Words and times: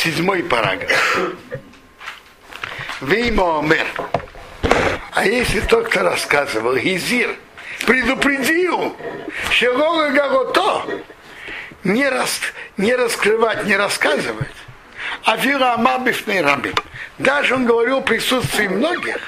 седьмой 0.00 0.42
параграф. 0.42 1.20
Веймо 3.02 3.58
Омер. 3.58 3.86
А 5.12 5.26
если 5.26 5.60
тот, 5.60 5.88
кто 5.88 6.02
рассказывал, 6.02 6.76
Гизир, 6.76 7.36
предупредил, 7.86 8.96
Шелога 9.50 10.10
Гагото, 10.10 10.84
не, 11.84 12.08
рас, 12.08 12.40
не 12.78 12.94
раскрывать, 12.94 13.66
не 13.66 13.76
рассказывать, 13.76 14.48
а 15.24 15.36
Вила 15.36 15.74
Амабифный 15.74 16.40
Раби. 16.40 16.72
Даже 17.18 17.54
он 17.54 17.66
говорил 17.66 18.00
в 18.00 18.04
присутствии 18.04 18.68
многих, 18.68 19.18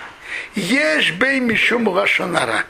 Ешь 0.55 1.13
бей 1.13 1.41
мишум 1.41 1.89
лашонара. 1.89 2.65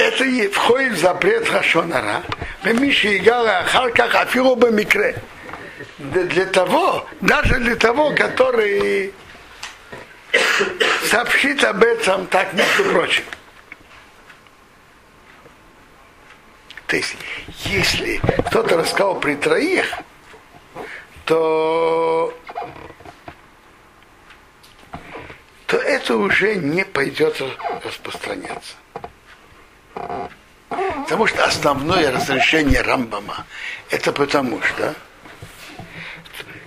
Это 0.00 0.24
и 0.24 0.48
входит 0.48 0.92
в 0.92 0.98
запрет 0.98 1.46
Хашонара. 1.46 2.22
Миши 2.64 3.18
Игала 3.18 3.64
Харках 3.64 4.14
Афилу 4.14 4.56
Микре. 4.70 5.22
Для 5.98 6.46
того, 6.46 7.06
даже 7.20 7.56
для 7.56 7.76
того, 7.76 8.14
который 8.14 9.12
сообщит 11.04 11.62
об 11.64 11.84
этом 11.84 12.26
так, 12.28 12.54
между 12.54 12.84
прочим. 12.84 13.24
То 16.86 16.96
есть, 16.96 17.14
если 17.64 18.22
кто-то 18.46 18.78
рассказал 18.78 19.20
при 19.20 19.34
троих, 19.34 19.98
то, 21.26 22.34
то 25.66 25.76
это 25.76 26.16
уже 26.16 26.54
не 26.54 26.86
пойдет 26.86 27.36
распространяться. 27.84 28.76
Потому 31.10 31.26
что 31.26 31.44
основное 31.44 32.12
разрешение 32.12 32.82
Рамбама 32.82 33.44
это 33.90 34.12
потому 34.12 34.62
что 34.62 34.94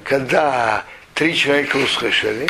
когда 0.04 0.84
три 1.14 1.34
человека 1.34 1.78
услышали, 1.78 2.50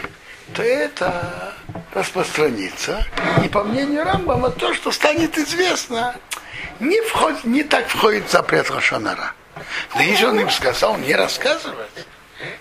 то 0.55 0.63
это 0.63 1.53
распространится. 1.93 3.05
И 3.45 3.47
по 3.47 3.63
мнению 3.63 4.05
Рамбама, 4.05 4.49
то, 4.49 4.73
что 4.73 4.91
станет 4.91 5.37
известно, 5.37 6.15
не, 6.79 6.99
входит, 7.01 7.43
не 7.43 7.61
так 7.61 7.87
входит 7.87 8.27
в 8.27 8.31
запрет 8.31 8.71
Лошонара. 8.71 9.33
Но 9.93 10.01
если 10.01 10.25
он 10.25 10.39
им 10.39 10.49
сказал 10.49 10.97
не 10.97 11.13
рассказывать, 11.13 12.07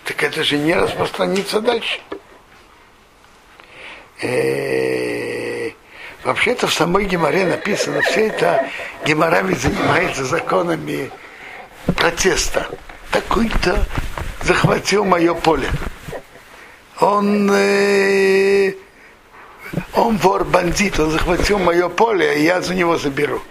так 0.04 0.22
это 0.22 0.44
же 0.44 0.58
не 0.58 0.74
распространится 0.74 1.62
дальше. 1.62 2.00
Э, 4.20 5.11
вообще-то 6.24 6.66
в 6.66 6.74
самой 6.74 7.04
Геморе 7.04 7.46
написано, 7.46 8.02
все 8.02 8.28
это 8.28 8.66
Гемора 9.04 9.42
ведь 9.42 9.60
занимается 9.60 10.24
законами 10.24 11.10
протеста. 11.96 12.66
Такой-то 13.10 13.84
захватил 14.42 15.04
мое 15.04 15.34
поле 15.34 15.68
он, 17.02 17.50
э, 17.52 18.74
он 19.94 20.16
вор, 20.18 20.44
бандит, 20.44 20.98
он 21.00 21.10
захватил 21.10 21.58
мое 21.58 21.88
поле, 21.88 22.38
и 22.40 22.44
я 22.44 22.60
за 22.60 22.74
него 22.74 22.96
заберу. 22.96 23.42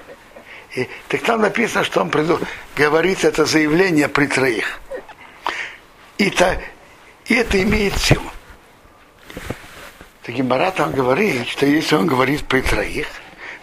И, 0.75 0.87
так 1.09 1.21
там 1.21 1.41
написано, 1.41 1.83
что 1.83 2.01
он 2.01 2.09
приду, 2.09 2.39
говорит 2.75 3.25
это 3.25 3.45
заявление 3.45 4.07
при 4.07 4.27
троих. 4.27 4.79
И, 6.17 6.29
та, 6.29 6.57
и 7.25 7.35
это 7.35 7.61
имеет 7.61 7.97
силу. 7.97 8.31
Так 10.23 10.35
Гимара 10.35 10.71
там 10.71 10.91
говорит, 10.91 11.47
что 11.47 11.65
если 11.65 11.95
он 11.95 12.05
говорит 12.05 12.45
при 12.45 12.61
троих, 12.61 13.07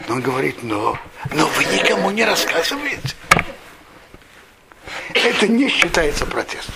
но 0.08 0.16
он 0.16 0.22
говорит, 0.22 0.62
но, 0.62 0.98
но 1.32 1.46
вы 1.46 1.64
никому 1.64 2.10
не 2.10 2.24
рассказываете. 2.24 3.14
Это 5.14 5.46
не 5.46 5.68
считается 5.68 6.26
протестом. 6.26 6.74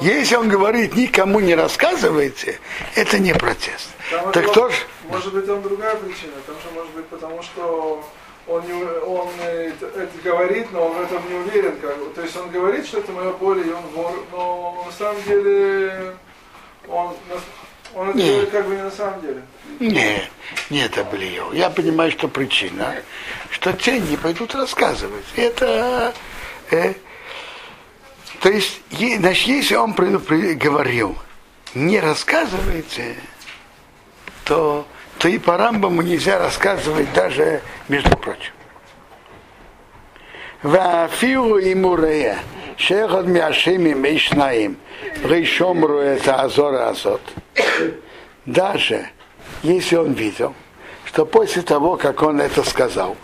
Если 0.00 0.34
он 0.36 0.48
говорит, 0.48 0.94
никому 0.94 1.40
не 1.40 1.54
рассказывайте, 1.54 2.58
это 2.94 3.18
не 3.18 3.34
протест. 3.34 3.90
Там 4.10 4.32
так 4.32 4.50
кто 4.50 4.70
ж... 4.70 4.74
Может 5.08 5.34
быть, 5.34 5.46
там 5.46 5.62
другая 5.62 5.94
причина. 5.96 6.32
Там 6.46 6.56
же 6.56 6.70
может 6.74 6.92
быть 6.92 7.06
потому, 7.06 7.42
что 7.42 8.04
он, 8.46 8.64
не, 8.66 8.72
он 8.72 9.28
это, 9.40 9.86
это 9.86 10.10
говорит, 10.24 10.68
но 10.72 10.86
он 10.86 10.96
в 10.96 11.00
этом 11.02 11.28
не 11.28 11.34
уверен. 11.34 11.76
Как, 11.80 11.96
то 12.14 12.22
есть 12.22 12.36
он 12.36 12.50
говорит, 12.50 12.86
что 12.86 12.98
это 12.98 13.12
мое 13.12 13.32
поле, 13.32 13.62
и 13.68 13.72
он 13.72 13.82
вор, 13.94 14.12
но 14.32 14.84
на 14.86 14.92
самом 14.92 15.22
деле 15.24 16.16
он, 16.90 17.14
он 17.94 18.18
это 18.18 18.50
как 18.50 18.66
бы 18.66 18.74
не 18.74 18.82
на 18.82 18.90
самом 18.90 19.20
деле. 19.20 19.42
Нет, 19.78 20.28
не 20.68 20.80
это 20.80 21.04
были. 21.04 21.40
Я 21.56 21.70
понимаю, 21.70 22.10
что 22.10 22.28
причина, 22.28 22.96
что 23.50 23.72
те 23.72 24.00
не 24.00 24.16
пойдут 24.16 24.54
рассказывать. 24.54 25.24
Это... 25.36 26.12
Э, 26.70 26.94
то 28.40 28.48
есть, 28.48 28.80
е, 28.90 29.18
значит, 29.18 29.46
если 29.46 29.74
он 29.76 29.92
говорил, 29.92 31.16
не 31.74 32.00
рассказывайте, 32.00 33.16
то, 34.44 34.86
то 35.18 35.28
и 35.28 35.38
по 35.38 35.56
Рамбаму 35.56 36.02
нельзя 36.02 36.38
рассказывать 36.38 37.12
даже, 37.12 37.60
между 37.88 38.16
прочим. 38.16 38.52
Вафиру 40.62 41.58
и 41.58 41.74
Мурея. 41.74 42.38
Шехот 42.80 43.26
Мяшим 43.26 43.86
и 43.86 43.92
Мишнаим. 43.92 44.78
Рейшомру 45.22 45.98
это 45.98 46.36
Азор 46.36 46.74
Азот. 46.76 47.20
Даже 48.46 49.06
если 49.62 49.96
он 49.96 50.12
видел, 50.12 50.54
что 51.04 51.26
после 51.26 51.60
того, 51.60 51.98
как 51.98 52.22
он 52.22 52.40
это 52.40 52.62
сказал, 52.64 53.18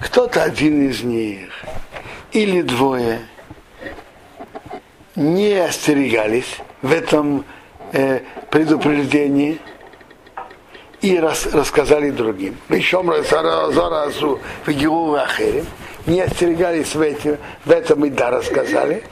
кто-то 0.00 0.42
один 0.42 0.90
из 0.90 1.02
них 1.02 1.48
или 2.32 2.60
двое 2.60 3.20
не 5.16 5.54
остерегались 5.54 6.58
в 6.82 6.92
этом 6.92 7.46
э, 7.92 8.20
предупреждении 8.50 9.58
и 11.00 11.18
рас, 11.18 11.46
рассказали 11.46 12.10
другим. 12.10 12.58
Причем 12.68 13.10
Зара 13.24 14.04
Азу 14.04 14.40
в 14.66 15.14
Ахерим 15.14 15.64
не 16.06 16.20
остерегались 16.20 16.94
в, 16.94 17.00
эти, 17.00 17.38
в 17.64 17.70
этом 17.70 18.04
и 18.04 18.10
да 18.10 18.30
рассказали. 18.30 19.04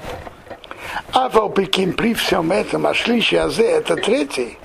А 1.12 1.28
Валпиким 1.28 1.94
при 1.94 2.14
всем 2.14 2.52
этом, 2.52 2.86
а 2.86 2.94
шлищи 2.94 3.36
азе, 3.36 3.66
это 3.66 3.96
третий, 3.96 4.58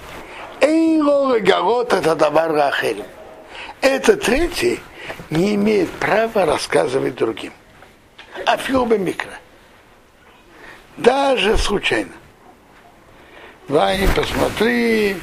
Эйло 0.62 1.40
Гарот 1.40 1.94
это 1.94 2.16
Давар 2.16 2.56
Ахерем. 2.56 3.06
Это 3.82 4.18
третий 4.18 4.80
не 5.30 5.56
имеет 5.56 5.90
права 5.92 6.46
рассказывать 6.46 7.16
другим. 7.16 7.54
А 8.46 8.58
филбе 8.58 8.98
микро. 8.98 9.32
Даже 10.98 11.58
случайно. 11.58 12.12
Вань, 13.68 14.08
посмотри, 14.16 15.18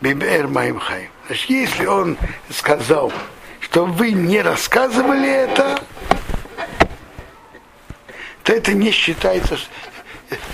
Бибер 0.00 0.48
моим 0.48 0.78
хай. 0.78 1.10
Значит, 1.26 1.50
если 1.50 1.86
он 1.86 2.16
сказал, 2.50 3.12
что 3.60 3.84
вы 3.84 4.12
не 4.12 4.40
рассказывали 4.40 5.28
это, 5.28 5.78
то 5.78 5.82
это 8.52 8.72
не 8.72 8.90
считается. 8.90 9.58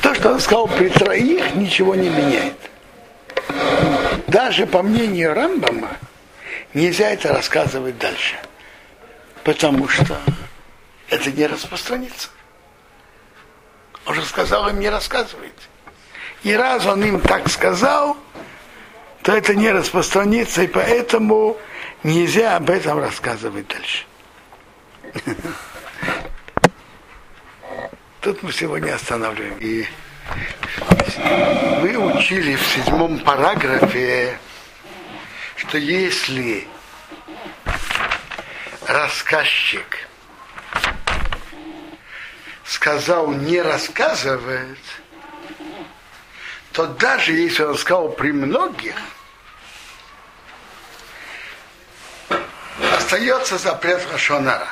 То, 0.03 0.14
что 0.14 0.32
он 0.32 0.41
сказал 0.41 0.66
при 0.69 0.88
троих, 0.88 1.54
ничего 1.54 1.94
не 1.94 2.09
меняет. 2.09 2.56
Даже 4.26 4.66
по 4.66 4.82
мнению 4.82 5.34
Рамбама 5.34 5.97
нельзя 6.75 7.10
это 7.10 7.32
рассказывать 7.32 7.98
дальше. 7.98 8.37
Потому 9.44 9.88
что 9.88 10.20
это 11.08 11.31
не 11.31 11.47
распространится. 11.47 12.28
Он 14.06 14.14
же 14.14 14.25
сказал 14.25 14.69
им 14.69 14.81
не 14.81 14.88
рассказывайте. 14.88 15.54
И 16.42 16.53
раз 16.54 16.87
он 16.87 17.04
им 17.04 17.20
так 17.20 17.48
сказал, 17.48 18.16
то 19.22 19.32
это 19.32 19.54
не 19.54 19.70
распространится, 19.70 20.62
и 20.62 20.66
поэтому 20.66 21.56
нельзя 22.03 22.56
об 22.56 22.70
этом 22.70 22.98
рассказывать 22.98 23.66
дальше. 23.69 24.04
Тут 28.20 28.43
мы 28.43 28.53
сегодня 28.53 28.94
останавливаем. 28.94 29.59
И 29.61 29.87
вы 31.81 31.97
учили 31.97 32.56
в 32.56 32.67
седьмом 32.67 33.20
параграфе, 33.20 34.37
что 35.55 35.79
если 35.79 36.67
рассказчик 38.87 40.09
сказал 42.65 43.31
не 43.32 43.62
рассказывать, 43.62 44.79
то 46.73 46.87
даже 46.87 47.32
если 47.32 47.62
он 47.62 47.79
сказал 47.79 48.09
при 48.11 48.32
многих, 48.32 48.97
остается 52.97 53.59
запрет 53.59 54.05
Рашонара. 54.12 54.69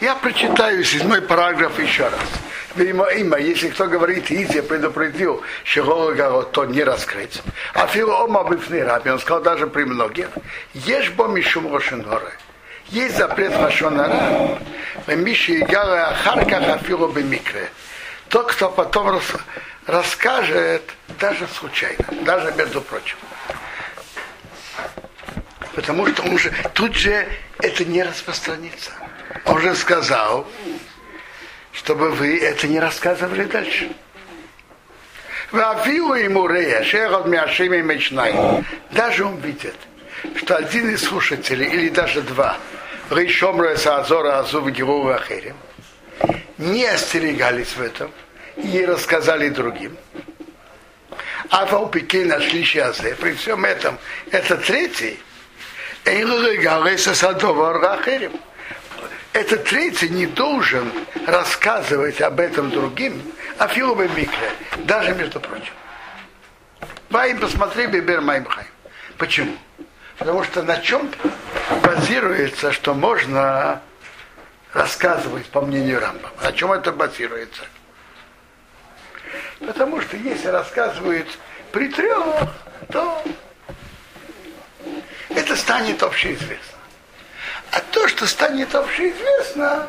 Я 0.00 0.14
прочитаю 0.14 0.84
седьмой 0.84 1.22
параграф 1.22 1.78
еще 1.80 2.04
раз. 2.04 2.20
Видимо, 2.76 3.06
имя, 3.06 3.38
если 3.38 3.68
кто 3.68 3.86
говорит, 3.86 4.30
Изи, 4.30 4.60
предупредил, 4.60 5.42
что 5.64 6.42
то 6.44 6.64
не 6.66 6.84
раскрыть. 6.84 7.42
А 7.74 7.88
фило 7.88 8.22
ома 8.22 8.44
раби, 8.44 9.10
он 9.10 9.18
сказал 9.18 9.42
даже 9.42 9.66
при 9.66 9.82
многих, 9.82 10.28
ешь 10.74 11.10
бо 11.10 11.26
мишум 11.26 11.72
рошенора. 11.74 12.30
Есть 12.90 13.16
запрет 13.16 13.52
Лашонара, 13.56 14.58
Миши 15.08 15.60
Игала 15.60 16.08
Ахарка 16.08 16.62
Хафилу 16.62 17.08
Бемикре. 17.08 17.68
Тот, 18.28 18.52
кто 18.52 18.70
потом 18.70 19.10
рас, 19.10 19.24
расскажет, 19.86 20.82
даже 21.18 21.46
случайно, 21.48 22.04
даже 22.22 22.52
между 22.56 22.80
прочим. 22.80 23.18
Потому 25.74 26.06
что 26.06 26.22
он 26.22 26.34
уже, 26.34 26.52
тут 26.72 26.94
же 26.94 27.26
это 27.58 27.84
не 27.84 28.02
распространится. 28.02 28.92
Он 29.44 29.60
же 29.60 29.74
сказал, 29.74 30.46
чтобы 31.72 32.10
вы 32.10 32.38
это 32.38 32.66
не 32.66 32.80
рассказывали 32.80 33.44
дальше. 33.44 33.90
Вавилу 35.50 36.14
ему 36.14 36.46
рея, 36.46 36.84
шерот 36.84 37.26
мяшими 37.26 37.80
мечнай. 37.80 38.34
Даже 38.90 39.24
он 39.24 39.36
видит, 39.38 39.76
что 40.36 40.56
один 40.56 40.90
из 40.90 41.04
слушателей, 41.04 41.66
или 41.66 41.88
даже 41.88 42.20
два, 42.22 42.56
Рейшомра 43.10 43.76
Саазора 43.76 44.40
Азув 44.40 44.70
Геру 44.70 45.08
Ахерим, 45.08 45.56
не 46.58 46.84
остерегались 46.84 47.74
в 47.76 47.80
этом 47.80 48.10
и 48.56 48.84
рассказали 48.84 49.48
другим. 49.48 49.96
А 51.50 51.64
Валпики 51.64 52.18
нашли 52.18 52.62
Шиазе. 52.62 53.14
При 53.14 53.32
всем 53.32 53.64
этом, 53.64 53.98
это 54.30 54.56
третий, 54.56 55.18
этот 59.32 59.64
третий 59.64 60.08
не 60.08 60.26
должен 60.26 60.90
рассказывать 61.26 62.20
об 62.20 62.40
этом 62.40 62.70
другим, 62.70 63.20
а 63.58 63.68
Филубе 63.68 64.08
Микре, 64.08 64.50
даже 64.78 65.14
между 65.14 65.40
прочим. 65.40 65.72
Вай 67.10 67.34
посмотри 67.34 67.86
Бибер 67.86 68.20
Маймхай. 68.20 68.64
Почему? 69.16 69.56
Потому 70.18 70.44
что 70.44 70.62
на 70.62 70.78
чем 70.78 71.10
базируется, 71.82 72.72
что 72.72 72.94
можно 72.94 73.80
рассказывать 74.72 75.46
по 75.46 75.60
мнению 75.60 76.00
Рамбам? 76.00 76.30
На 76.42 76.52
чем 76.52 76.72
это 76.72 76.92
базируется? 76.92 77.62
Потому 79.60 80.00
что 80.00 80.16
если 80.16 80.48
рассказывают 80.48 81.26
при 81.72 81.88
трех, 81.88 82.24
то 82.90 83.22
это 85.30 85.56
станет 85.56 86.02
общеизвестно. 86.02 86.77
А 87.72 87.80
то, 87.80 88.08
что 88.08 88.26
станет 88.26 88.74
общеизвестно, 88.74 89.88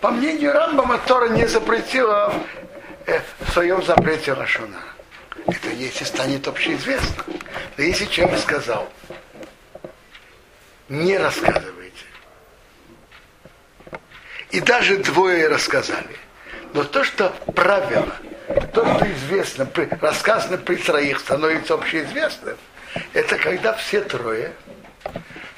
по 0.00 0.10
мнению 0.10 0.52
Рамбама, 0.52 0.98
Тора 0.98 1.28
не 1.28 1.46
запретила 1.46 2.32
э, 3.06 3.20
в 3.40 3.52
своем 3.52 3.82
запрете 3.82 4.32
Рашуна. 4.32 4.80
Это 5.46 5.68
если 5.70 6.04
станет 6.04 6.48
общеизвестно. 6.48 7.24
Но 7.76 7.84
если 7.84 8.06
человек 8.06 8.38
сказал, 8.38 8.88
не 10.88 11.18
рассказывайте. 11.18 12.04
И 14.50 14.60
даже 14.60 14.98
двое 14.98 15.48
рассказали. 15.48 16.16
Но 16.72 16.84
то, 16.84 17.04
что 17.04 17.30
правило, 17.54 18.14
то, 18.72 18.84
что 18.96 19.12
известно, 19.12 19.68
рассказано 20.00 20.58
при 20.58 20.76
троих, 20.76 21.20
становится 21.20 21.74
общеизвестным, 21.74 22.56
это 23.12 23.36
когда 23.38 23.72
все 23.74 24.00
трое 24.00 24.52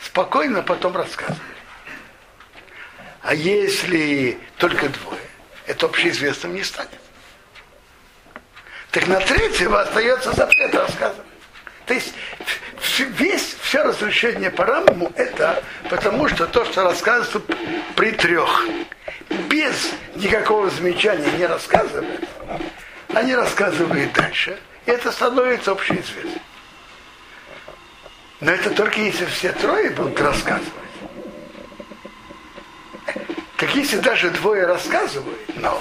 спокойно 0.07 0.63
потом 0.63 0.97
рассказывают. 0.97 1.43
А 3.23 3.35
если 3.35 4.39
только 4.57 4.89
двое, 4.89 5.21
это 5.67 5.87
общеизвестным 5.87 6.55
не 6.55 6.63
станет. 6.63 7.01
Так 8.93 9.09
на 9.09 9.21
третьего 9.21 9.81
остается 9.81 10.33
запрет 10.33 10.75
рассказывать. 10.75 11.27
То 11.87 11.95
есть 11.95 12.15
весь, 12.99 13.57
все 13.63 13.83
разрешение 13.83 14.51
по 14.51 14.65
раму 14.65 15.13
это 15.17 15.63
потому, 15.91 16.29
что 16.29 16.47
то, 16.47 16.65
что 16.65 16.85
рассказывается 16.85 17.41
при 17.97 18.13
трех, 18.13 18.65
без 19.49 19.91
никакого 20.15 20.71
замечания 20.71 21.31
не 21.33 21.47
рассказывают, 21.47 22.29
они 23.13 23.35
рассказывают 23.35 24.13
дальше, 24.13 24.59
и 24.87 24.91
это 24.91 25.11
становится 25.11 25.73
общеизвестным. 25.73 26.41
Но 28.41 28.53
это 28.53 28.71
только 28.71 29.01
если 29.01 29.25
все 29.27 29.53
трое 29.53 29.91
будут 29.91 30.21
рассказывать. 30.21 30.73
Так 33.57 33.75
если 33.75 33.99
даже 33.99 34.31
двое 34.31 34.67
рассказывают, 34.67 35.41
но 35.57 35.81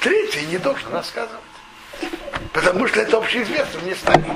третий 0.00 0.46
не 0.46 0.56
должен 0.56 0.90
рассказывать. 0.90 1.42
Потому 2.54 2.88
что 2.88 3.00
это 3.00 3.18
общеизвестным 3.18 3.84
не 3.84 3.94
станет. 3.94 4.26